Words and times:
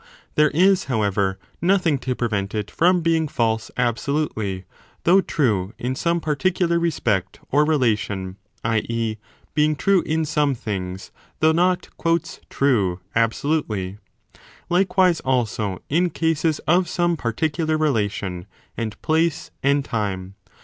There 0.33 0.49
is, 0.49 0.85
however, 0.85 1.37
5 1.41 1.49
nothing 1.61 1.99
to 1.99 2.15
prevent 2.15 2.55
it 2.55 2.71
from 2.71 3.01
being 3.01 3.27
false 3.27 3.69
absolutely, 3.77 4.65
though 5.03 5.21
true 5.21 5.75
in 5.77 5.93
some 5.93 6.19
particular 6.19 6.79
respect 6.79 7.39
or 7.51 7.63
relation, 7.63 8.37
i. 8.63 8.79
e. 8.89 9.17
being 9.53 9.75
true 9.75 10.01
in 10.01 10.25
some 10.25 10.55
things, 10.55 11.11
though 11.39 11.51
not 11.51 11.87
true 12.49 12.99
absolutely. 13.15 13.99
Likewise 14.69 15.19
also 15.19 15.83
in 15.87 16.09
cases 16.09 16.57
of 16.65 16.89
some 16.89 17.15
particular 17.15 17.77
relation 17.77 18.47
and 18.75 18.99
place 19.03 19.51
and 19.61 19.85
time. 19.85 20.33